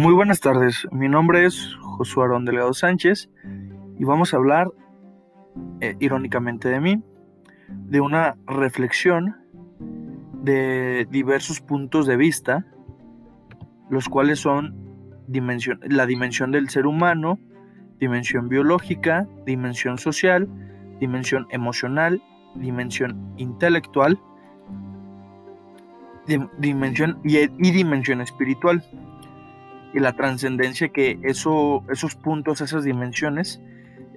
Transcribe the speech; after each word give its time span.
Muy 0.00 0.14
buenas 0.14 0.40
tardes, 0.40 0.88
mi 0.92 1.10
nombre 1.10 1.44
es 1.44 1.76
Josué 1.82 2.24
Arón 2.24 2.46
Delgado 2.46 2.72
Sánchez 2.72 3.28
y 3.98 4.04
vamos 4.04 4.32
a 4.32 4.38
hablar, 4.38 4.72
eh, 5.82 5.94
irónicamente 6.00 6.70
de 6.70 6.80
mí, 6.80 7.02
de 7.68 8.00
una 8.00 8.38
reflexión 8.46 9.36
de 10.42 11.06
diversos 11.10 11.60
puntos 11.60 12.06
de 12.06 12.16
vista, 12.16 12.64
los 13.90 14.08
cuales 14.08 14.38
son 14.38 14.74
la 15.82 16.06
dimensión 16.06 16.50
del 16.50 16.70
ser 16.70 16.86
humano, 16.86 17.38
dimensión 17.98 18.48
biológica, 18.48 19.28
dimensión 19.44 19.98
social, 19.98 20.48
dimensión 20.98 21.46
emocional, 21.50 22.22
dimensión 22.54 23.34
intelectual, 23.36 24.18
dimensión 26.56 27.20
y 27.22 27.70
dimensión 27.70 28.22
espiritual 28.22 28.82
y 29.92 30.00
la 30.00 30.12
trascendencia 30.12 30.88
que 30.88 31.18
eso, 31.22 31.84
esos 31.90 32.14
puntos, 32.14 32.60
esas 32.60 32.84
dimensiones, 32.84 33.60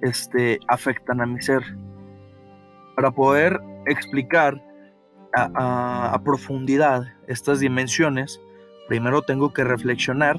este, 0.02 0.60
afectan 0.68 1.20
a 1.20 1.26
mi 1.26 1.40
ser. 1.40 1.62
Para 2.94 3.10
poder 3.10 3.60
explicar 3.86 4.62
a, 5.34 6.14
a, 6.14 6.22
profundidad 6.22 7.02
estas 7.26 7.58
dimensiones, 7.58 8.40
primero 8.88 9.22
tengo 9.22 9.52
que 9.52 9.64
reflexionar 9.64 10.38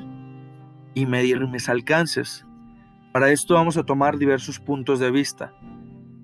y 0.93 1.05
medir 1.05 1.45
mis 1.47 1.67
alcances. 1.67 2.45
Para 3.11 3.29
esto 3.31 3.55
vamos 3.55 3.75
a 3.77 3.83
tomar 3.83 4.17
diversos 4.17 4.59
puntos 4.59 4.99
de 4.99 5.11
vista. 5.11 5.53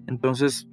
Entonces, 0.08 0.68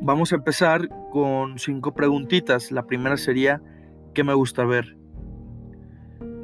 vamos 0.00 0.32
a 0.32 0.36
empezar 0.36 0.88
con 1.10 1.58
cinco 1.58 1.94
preguntitas. 1.94 2.70
La 2.70 2.84
primera 2.86 3.16
sería, 3.16 3.60
¿qué 4.14 4.22
me 4.22 4.34
gusta 4.34 4.64
ver? 4.64 4.97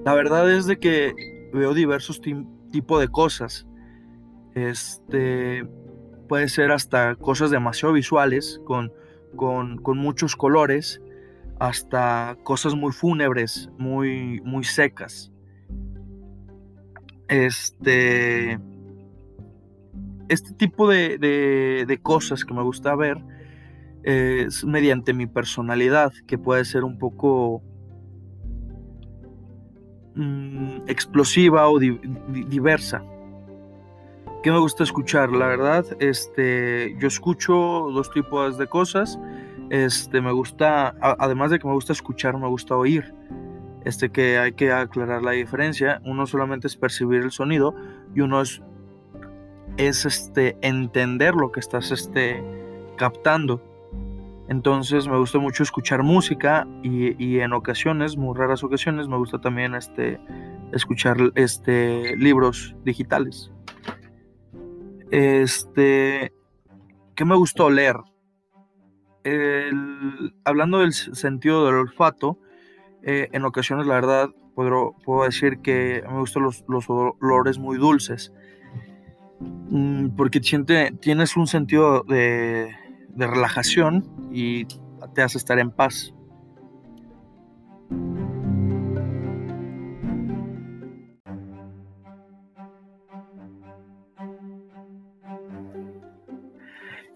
La 0.05 0.13
verdad 0.15 0.51
es 0.53 0.67
de 0.67 0.79
que 0.79 1.15
veo 1.53 1.73
diversos 1.73 2.21
tipos 2.21 3.01
de 3.01 3.09
cosas. 3.09 3.67
Este 4.55 5.67
puede 6.29 6.49
ser 6.49 6.73
hasta 6.73 7.15
cosas 7.17 7.51
demasiado 7.51 7.95
visuales, 7.95 8.61
con, 8.65 8.93
con, 9.37 9.99
muchos 9.99 10.37
colores, 10.37 11.01
hasta 11.59 12.37
cosas 12.43 12.75
muy 12.75 12.93
fúnebres, 12.93 13.71
muy, 13.79 14.41
muy 14.43 14.65
secas. 14.65 15.33
Este, 17.29 18.59
este 20.29 20.53
tipo 20.55 20.89
de, 20.89 21.19
de, 21.19 21.85
de 21.87 21.99
cosas 21.99 22.45
que 22.45 22.53
me 22.53 22.63
gusta 22.63 22.95
ver 22.95 23.23
es 24.03 24.65
mediante 24.65 25.15
mi 25.15 25.27
personalidad, 25.27 26.13
que 26.27 26.37
puede 26.37 26.65
ser 26.67 26.85
un 26.85 26.99
poco 26.99 27.63
Mm, 30.17 30.83
explosiva 30.87 31.69
o 31.69 31.79
diversa. 31.79 33.03
¿Qué 34.45 34.53
me 34.53 34.59
gusta 34.59 34.85
escuchar? 34.85 35.31
La 35.33 35.47
verdad, 35.47 35.85
este, 35.99 36.95
yo 37.01 37.09
escucho 37.09 37.55
dos 37.93 38.11
tipos 38.13 38.57
de 38.57 38.67
cosas. 38.67 39.19
Este, 39.71 40.21
me 40.21 40.31
gusta, 40.31 40.95
además 41.01 41.51
de 41.51 41.59
que 41.59 41.67
me 41.67 41.75
gusta 41.75 41.93
escuchar, 41.93 42.39
me 42.39 42.47
gusta 42.47 42.77
oír. 42.77 43.13
Este, 43.85 44.11
que 44.11 44.39
hay 44.39 44.53
que 44.53 44.71
aclarar 44.71 45.23
la 45.23 45.33
diferencia. 45.33 46.01
Uno 46.05 46.27
solamente 46.27 46.69
es 46.69 46.77
percibir 46.77 47.23
el 47.23 47.33
sonido 47.33 47.75
y 48.15 48.21
uno 48.21 48.41
es, 48.41 48.63
es 49.79 50.07
este, 50.07 50.57
entender 50.61 51.35
lo 51.35 51.51
que 51.51 51.61
estás 51.61 51.91
este, 51.91 52.41
captando. 52.97 53.63
Entonces 54.49 55.09
me 55.09 55.17
gusta 55.19 55.39
mucho 55.39 55.63
escuchar 55.63 56.03
música 56.03 56.67
y, 56.83 57.39
en 57.39 57.53
ocasiones, 57.55 58.17
muy 58.17 58.37
raras 58.37 58.63
ocasiones, 58.63 59.09
me 59.09 59.17
gusta 59.17 59.41
también 59.41 59.75
este, 59.75 60.21
escuchar 60.73 61.17
este, 61.35 62.15
libros 62.17 62.77
digitales. 62.85 63.51
Este, 65.11 66.33
¿Qué 67.15 67.25
me 67.25 67.37
gustó 67.37 67.71
leer? 67.71 67.97
hablando 70.45 70.81
del 70.81 70.93
sentido 70.93 71.65
del 71.65 71.77
olfato, 71.77 72.39
eh, 73.03 73.31
en 73.33 73.47
ocasiones 73.47 73.87
la 73.87 73.95
verdad 73.95 74.29
puedo, 74.55 74.95
puedo, 75.03 75.25
decir 75.25 75.61
que 75.61 76.05
me 76.07 76.19
gustan 76.19 76.43
los, 76.43 76.63
los 76.69 76.85
olores 76.91 77.57
muy 77.57 77.79
dulces. 77.79 78.35
Mm, 79.41 80.09
porque 80.11 80.43
siente, 80.43 80.93
tienes 81.01 81.39
un 81.39 81.47
sentido 81.47 82.03
de, 82.03 82.75
de 83.09 83.27
relajación 83.27 84.24
y 84.35 84.67
te 85.15 85.23
hace 85.23 85.39
estar 85.39 85.59
en 85.61 85.71
paz. 85.71 86.13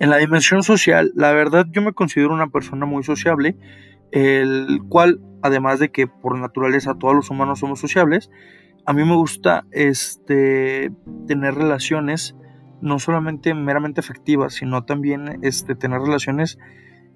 En 0.01 0.11
la 0.11 0.19
dimensión 0.19 0.63
social, 0.63 1.11
la 1.17 1.33
verdad 1.33 1.67
yo 1.73 1.83
me 1.83 1.93
considero 1.93 2.33
una 2.33 2.51
persona 2.51 2.87
muy 2.87 3.03
sociable, 3.03 3.57
el 4.13 4.81
cual, 4.89 5.21
además 5.43 5.81
de 5.81 5.91
que 5.91 6.07
por 6.07 6.39
naturaleza 6.39 6.95
todos 6.95 7.17
los 7.17 7.31
humanos 7.31 7.59
somos 7.59 7.81
sociables, 7.81 8.31
a 8.87 8.93
mí 8.93 9.05
me 9.05 9.17
gusta 9.17 9.67
este, 9.73 10.93
tener 11.27 11.55
relaciones 11.55 12.37
no 12.81 13.01
solamente 13.01 13.55
meramente 13.55 13.99
afectivas, 13.99 14.55
sino 14.55 14.85
también 14.85 15.41
este, 15.43 15.75
tener 15.75 16.01
relaciones 16.01 16.61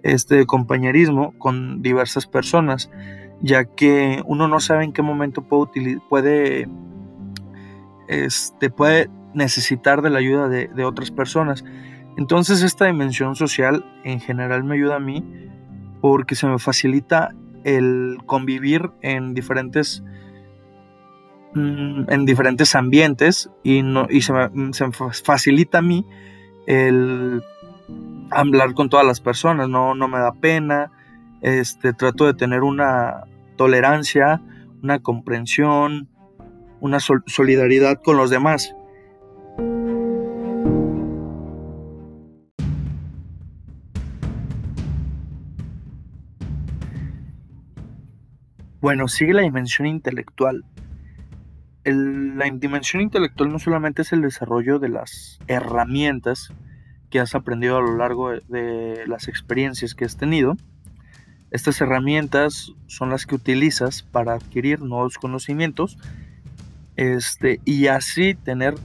este, 0.02 0.46
compañerismo 0.46 1.32
con 1.38 1.82
diversas 1.82 2.26
personas, 2.26 2.90
ya 3.40 3.64
que 3.64 4.22
uno 4.26 4.48
no 4.48 4.60
sabe 4.60 4.84
en 4.84 4.92
qué 4.92 5.02
momento 5.02 5.42
puede, 5.42 6.00
puede, 6.08 6.68
este, 8.08 8.70
puede 8.70 9.10
necesitar 9.34 10.02
de 10.02 10.10
la 10.10 10.18
ayuda 10.18 10.48
de, 10.48 10.68
de 10.68 10.84
otras 10.84 11.10
personas. 11.10 11.64
Entonces 12.16 12.62
esta 12.62 12.86
dimensión 12.86 13.36
social 13.36 13.84
en 14.04 14.20
general 14.20 14.64
me 14.64 14.74
ayuda 14.74 14.96
a 14.96 15.00
mí 15.00 15.24
porque 16.00 16.34
se 16.34 16.46
me 16.46 16.58
facilita 16.58 17.30
el 17.64 18.18
convivir 18.26 18.90
en 19.00 19.34
diferentes 19.34 20.02
Mm, 21.54 22.04
en 22.08 22.24
diferentes 22.24 22.74
ambientes 22.74 23.50
y, 23.62 23.82
no, 23.82 24.06
y 24.08 24.22
se, 24.22 24.32
me, 24.32 24.72
se, 24.72 24.90
facilita 24.90 25.78
a 25.78 25.82
mí 25.82 26.06
el 26.66 27.42
hablar 28.34 28.74
con 28.74 28.88
todas 28.88 29.06
las 29.06 29.20
personas, 29.20 29.68
no, 29.68 29.94
no 29.94 30.08
me 30.08 30.18
da 30.18 30.32
pena, 30.32 30.90
este, 31.40 31.92
trato 31.92 32.26
de 32.26 32.34
tener 32.34 32.62
una 32.62 33.24
tolerancia, 33.56 34.40
una 34.82 35.00
comprensión, 35.00 36.08
una 36.80 36.98
solidaridad 37.00 38.00
con 38.02 38.16
los 38.16 38.30
demás. 38.30 38.74
Bueno, 48.80 49.06
sigue 49.06 49.32
la 49.32 49.42
dimensión 49.42 49.86
intelectual 49.86 50.64
la 51.84 52.44
dimensión 52.50 53.02
intelectual 53.02 53.50
no 53.50 53.58
solamente 53.58 54.02
es 54.02 54.12
el 54.12 54.22
desarrollo 54.22 54.78
de 54.78 54.88
las 54.88 55.38
herramientas 55.48 56.52
que 57.12 57.20
has 57.20 57.34
aprendido 57.34 57.76
a 57.76 57.82
lo 57.82 57.98
largo 57.98 58.30
de, 58.30 59.04
las 59.06 59.28
experiencias 59.28 59.94
que 59.94 60.06
has 60.06 60.16
tenido. 60.16 60.56
Estas 61.50 61.78
herramientas 61.82 62.72
son 62.86 63.10
las 63.10 63.26
que 63.26 63.34
utilizas 63.34 64.02
para 64.02 64.32
adquirir 64.32 64.80
nuevos 64.80 65.18
conocimientos 65.18 65.98
este, 66.96 67.60
y 67.66 67.88
así 67.88 68.34
tener 68.34 68.76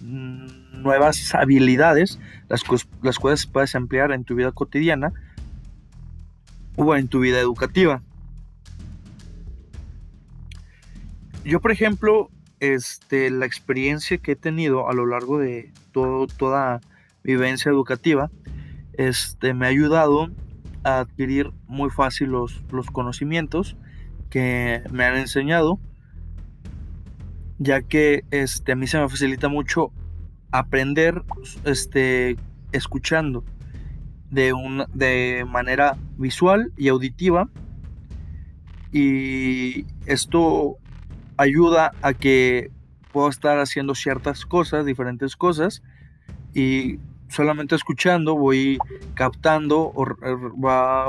nuevas 0.00 1.34
habilidades, 1.34 2.20
las, 2.48 2.62
las 3.02 3.18
cuales 3.18 3.46
puedes 3.46 3.74
emplear 3.74 4.12
en 4.12 4.22
tu 4.22 4.36
vida 4.36 4.52
cotidiana 4.52 5.12
o 6.76 6.94
en 6.94 7.08
tu 7.08 7.18
vida 7.18 7.40
educativa. 7.40 8.00
Yo, 11.44 11.60
por 11.60 11.72
ejemplo, 11.72 12.30
este, 12.60 13.30
la 13.30 13.46
experiencia 13.46 14.18
que 14.18 14.32
he 14.32 14.36
tenido 14.36 14.88
a 14.88 14.92
lo 14.92 15.04
largo 15.04 15.38
de 15.38 15.72
todo, 15.90 16.28
toda 16.28 16.80
vivencia 17.22 17.70
educativa, 17.70 18.30
este, 18.94 19.54
me 19.54 19.66
ha 19.66 19.68
ayudado 19.68 20.30
a 20.84 21.00
adquirir 21.00 21.52
muy 21.66 21.90
fácil 21.90 22.30
los, 22.30 22.62
los 22.70 22.90
conocimientos 22.90 23.76
que 24.30 24.82
me 24.90 25.04
han 25.04 25.16
enseñado, 25.16 25.78
ya 27.58 27.82
que 27.82 28.24
este, 28.30 28.72
a 28.72 28.76
mí 28.76 28.86
se 28.86 28.98
me 28.98 29.08
facilita 29.08 29.48
mucho 29.48 29.92
aprender 30.50 31.22
este, 31.64 32.36
escuchando 32.72 33.44
de, 34.30 34.52
de 34.94 35.44
manera 35.46 35.96
visual 36.16 36.72
y 36.76 36.88
auditiva. 36.88 37.48
Y 38.92 39.84
esto 40.06 40.76
ayuda 41.36 41.92
a 42.02 42.14
que 42.14 42.70
puedo 43.12 43.28
estar 43.28 43.58
haciendo 43.58 43.94
ciertas 43.94 44.46
cosas, 44.46 44.86
diferentes 44.86 45.36
cosas, 45.36 45.82
y 46.58 46.98
solamente 47.28 47.76
escuchando 47.76 48.34
voy 48.34 48.78
captando, 49.14 49.92
o, 49.94 50.06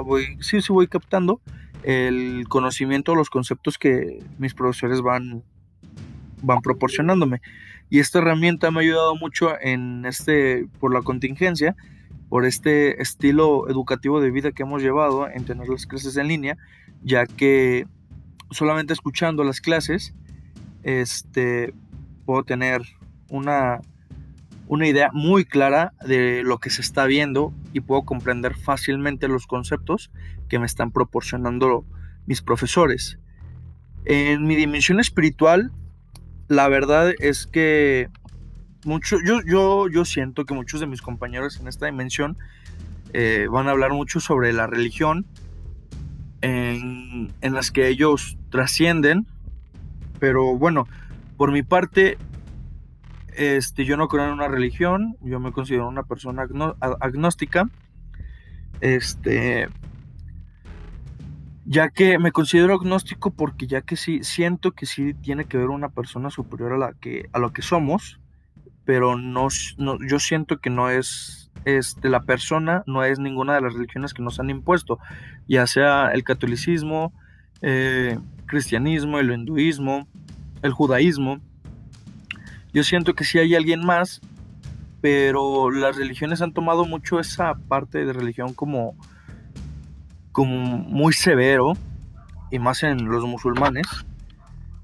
voy, 0.03 0.37
sí, 0.41 0.61
sí 0.61 0.71
voy 0.71 0.87
captando, 0.87 1.41
el 1.81 2.45
conocimiento, 2.47 3.15
los 3.15 3.31
conceptos 3.31 3.79
que 3.79 4.21
mis 4.37 4.53
profesores 4.53 5.01
van, 5.01 5.43
van 6.43 6.61
proporcionándome. 6.61 7.41
Y 7.89 7.97
esta 7.97 8.19
herramienta 8.19 8.69
me 8.69 8.77
ha 8.77 8.81
ayudado 8.83 9.15
mucho 9.15 9.59
en 9.59 10.05
este, 10.05 10.67
por 10.79 10.93
la 10.93 11.01
contingencia, 11.01 11.75
por 12.27 12.45
este 12.45 13.01
estilo 13.01 13.67
educativo 13.69 14.21
de 14.21 14.29
vida 14.29 14.51
que 14.51 14.61
hemos 14.61 14.83
llevado 14.83 15.27
en 15.27 15.45
tener 15.45 15.67
las 15.67 15.87
clases 15.87 16.15
en 16.17 16.27
línea, 16.27 16.57
ya 17.01 17.25
que 17.25 17.87
solamente 18.51 18.93
escuchando 18.93 19.43
las 19.43 19.61
clases, 19.61 20.13
este, 20.83 21.73
puedo 22.25 22.43
tener 22.43 22.83
una, 23.29 23.81
una 24.69 24.87
idea 24.87 25.09
muy 25.11 25.45
clara 25.45 25.93
de 26.05 26.43
lo 26.43 26.59
que 26.59 26.69
se 26.69 26.81
está 26.81 27.05
viendo 27.05 27.51
y 27.73 27.79
puedo 27.79 28.03
comprender 28.03 28.55
fácilmente 28.55 29.27
los 29.27 29.47
conceptos 29.47 30.11
que 30.47 30.59
me 30.59 30.67
están 30.67 30.91
proporcionando 30.91 31.85
mis 32.27 32.43
profesores. 32.43 33.17
En 34.05 34.45
mi 34.45 34.55
dimensión 34.55 34.99
espiritual, 34.99 35.71
la 36.47 36.67
verdad 36.67 37.13
es 37.17 37.47
que 37.47 38.09
mucho, 38.85 39.17
yo, 39.25 39.39
yo, 39.43 39.87
yo 39.89 40.05
siento 40.05 40.45
que 40.45 40.53
muchos 40.53 40.79
de 40.79 40.85
mis 40.85 41.01
compañeros 41.01 41.59
en 41.59 41.67
esta 41.67 41.87
dimensión 41.87 42.37
eh, 43.13 43.47
van 43.49 43.67
a 43.67 43.71
hablar 43.71 43.91
mucho 43.91 44.19
sobre 44.19 44.53
la 44.53 44.67
religión 44.67 45.25
en, 46.41 47.33
en 47.41 47.53
las 47.55 47.71
que 47.71 47.87
ellos 47.87 48.37
trascienden, 48.51 49.25
pero 50.19 50.55
bueno, 50.55 50.87
por 51.37 51.51
mi 51.51 51.63
parte, 51.63 52.19
este, 53.35 53.85
yo 53.85 53.97
no 53.97 54.07
creo 54.07 54.25
en 54.25 54.33
una 54.33 54.47
religión, 54.47 55.17
yo 55.21 55.39
me 55.39 55.51
considero 55.51 55.87
una 55.87 56.03
persona 56.03 56.47
agnóstica, 56.99 57.69
este, 58.81 59.67
ya 61.65 61.89
que 61.89 62.17
me 62.17 62.31
considero 62.31 62.73
agnóstico 62.73 63.29
porque 63.29 63.67
ya 63.67 63.81
que 63.81 63.95
sí 63.95 64.23
siento 64.23 64.71
que 64.71 64.87
sí 64.87 65.13
tiene 65.13 65.45
que 65.45 65.57
ver 65.57 65.67
una 65.67 65.89
persona 65.89 66.31
superior 66.31 66.73
a 66.73 66.77
la 66.77 66.93
que 66.93 67.29
a 67.31 67.37
lo 67.37 67.53
que 67.53 67.61
somos 67.61 68.19
pero 68.85 69.15
no, 69.19 69.49
yo 70.07 70.17
siento 70.17 70.57
que 70.57 70.71
no 70.71 70.89
es 70.89 71.51
este, 71.65 72.09
la 72.09 72.21
persona 72.21 72.83
no 72.87 73.03
es 73.03 73.19
ninguna 73.19 73.53
de 73.53 73.61
las 73.61 73.73
religiones 73.73 74.15
que 74.15 74.23
nos 74.23 74.39
han 74.39 74.49
impuesto 74.49 74.97
ya 75.47 75.67
sea 75.67 76.09
el 76.11 76.23
catolicismo 76.23 77.13
eh, 77.61 78.17
cristianismo 78.47 79.19
el 79.19 79.31
hinduismo 79.31 80.07
el 80.63 80.71
judaísmo 80.71 81.39
yo 82.73 82.83
siento 82.83 83.13
que 83.13 83.23
sí 83.23 83.39
hay 83.39 83.55
alguien 83.55 83.85
más 83.85 84.21
pero 85.01 85.71
las 85.71 85.95
religiones 85.95 86.41
han 86.41 86.53
tomado 86.53 86.85
mucho 86.85 87.19
esa 87.19 87.53
parte 87.53 88.05
de 88.05 88.11
religión 88.11 88.53
como 88.53 88.97
como 90.31 90.77
muy 90.77 91.13
severo, 91.13 91.73
y 92.51 92.59
más 92.59 92.83
en 92.83 93.05
los 93.05 93.25
musulmanes, 93.25 93.87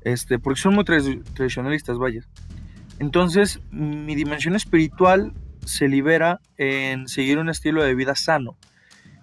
este, 0.01 0.39
porque 0.39 0.59
son 0.59 0.75
muy 0.75 0.83
tradicionalistas, 0.83 1.97
vaya. 1.97 2.21
Entonces, 2.99 3.61
mi 3.71 4.15
dimensión 4.15 4.55
espiritual 4.55 5.33
se 5.65 5.88
libera 5.88 6.41
en 6.57 7.07
seguir 7.07 7.38
un 7.38 7.49
estilo 7.49 7.83
de 7.83 7.95
vida 7.95 8.15
sano. 8.15 8.57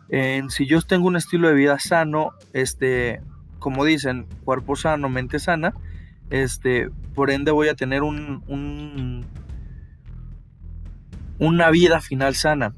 En 0.09 0.51
si 0.51 0.67
yo 0.67 0.81
tengo 0.83 1.07
un 1.07 1.17
estilo 1.17 1.49
de 1.49 1.55
vida 1.55 1.79
sano, 1.79 2.33
este, 2.53 3.21
como 3.59 3.85
dicen, 3.85 4.27
cuerpo 4.45 4.77
sano, 4.77 5.09
mente 5.09 5.39
sana, 5.39 5.75
este, 6.33 6.89
por 7.15 7.31
ende 7.31 7.51
voy 7.51 7.69
a 7.69 7.75
tener 7.75 8.03
un, 8.03 8.43
un 8.49 9.27
una 11.39 11.71
vida 11.71 12.01
final 12.01 12.35
sana. 12.35 12.75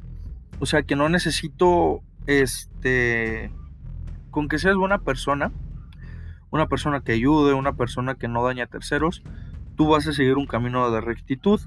O 0.59 0.67
sea 0.67 0.83
que 0.83 0.97
no 0.97 1.09
necesito 1.09 2.03
este, 2.27 3.53
con 4.33 4.49
que 4.49 4.59
seas 4.59 4.75
buena 4.75 4.99
persona, 4.99 5.53
una 6.51 6.67
persona 6.67 7.03
que 7.03 7.13
ayude, 7.13 7.55
una 7.55 7.75
persona 7.75 8.17
que 8.17 8.27
no 8.27 8.45
daña 8.45 8.65
a 8.65 8.69
terceros, 8.69 9.23
tú 9.77 9.89
vas 9.89 10.07
a 10.09 10.13
seguir 10.13 10.37
un 10.37 10.47
camino 10.47 10.91
de 10.91 11.01
rectitud 11.01 11.61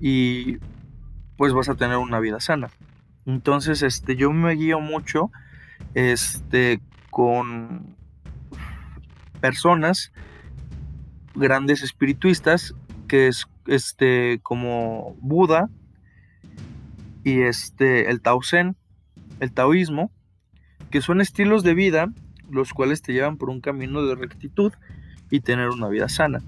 y 0.00 0.56
pues 1.36 1.52
vas 1.52 1.68
a 1.68 1.74
tener 1.74 1.98
una 1.98 2.18
vida 2.18 2.40
sana. 2.40 2.70
Entonces, 3.26 3.82
este, 3.82 4.16
yo 4.16 4.32
me 4.32 4.54
guío 4.54 4.80
mucho, 4.80 5.30
este, 5.92 6.80
con 7.10 7.94
personas 9.40 10.12
grandes 11.36 11.82
espirituistas 11.82 12.74
que 13.08 13.28
es 13.28 13.46
este 13.66 14.40
como 14.42 15.16
Buda 15.20 15.68
y 17.24 17.42
este 17.42 18.10
el 18.10 18.20
Tao 18.20 18.42
Zen 18.42 18.76
el 19.40 19.52
taoísmo, 19.52 20.10
que 20.90 21.00
son 21.00 21.20
estilos 21.20 21.62
de 21.62 21.74
vida 21.74 22.08
los 22.50 22.72
cuales 22.72 23.02
te 23.02 23.12
llevan 23.12 23.36
por 23.36 23.50
un 23.50 23.60
camino 23.60 24.04
de 24.06 24.14
rectitud 24.14 24.72
y 25.30 25.40
tener 25.40 25.68
una 25.70 25.88
vida 25.88 26.08
sana. 26.08 26.42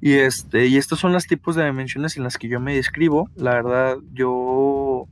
Y, 0.00 0.12
este, 0.12 0.66
y 0.66 0.76
estos 0.76 1.00
son 1.00 1.12
los 1.12 1.26
tipos 1.26 1.56
de 1.56 1.64
dimensiones 1.64 2.16
en 2.16 2.22
las 2.22 2.36
que 2.36 2.48
yo 2.48 2.60
me 2.60 2.74
describo. 2.74 3.30
La 3.34 3.54
verdad, 3.54 3.96
yo, 4.12 5.08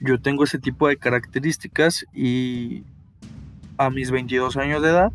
yo 0.00 0.20
tengo 0.20 0.44
ese 0.44 0.58
tipo 0.58 0.88
de 0.88 0.96
características 0.96 2.06
y 2.14 2.84
a 3.76 3.90
mis 3.90 4.12
22 4.12 4.56
años 4.56 4.82
de 4.82 4.90
edad, 4.90 5.12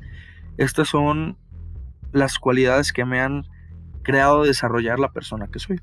estas 0.57 0.89
son 0.89 1.38
las 2.13 2.39
cualidades 2.39 2.94
que 2.94 3.04
me 3.04 3.19
han 3.19 3.45
creado 4.04 4.44
desarrollar 4.44 5.00
la 5.00 5.12
persona 5.12 5.48
que 5.48 5.60
soy. 5.60 5.81